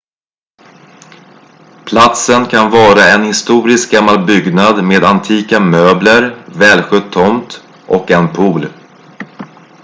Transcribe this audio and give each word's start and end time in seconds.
platsen 1.85 2.45
kan 2.45 2.71
vara 2.71 3.03
en 3.09 3.23
historisk 3.23 3.91
gammal 3.91 4.25
byggnad 4.25 4.83
med 4.83 5.03
antika 5.03 5.59
möbler 5.59 6.35
välskött 6.55 7.11
tomt 7.11 7.63
och 7.87 8.11
en 8.11 8.33
pool 8.33 8.65